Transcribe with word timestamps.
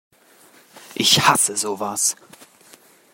Ich 0.95 1.27
hasse 1.27 1.55
sowas! 1.55 2.15